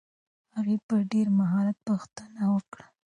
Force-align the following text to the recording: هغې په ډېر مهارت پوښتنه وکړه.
هغې 0.55 0.75
په 0.87 0.95
ډېر 1.11 1.27
مهارت 1.39 1.77
پوښتنه 1.87 2.41
وکړه. 2.53 2.85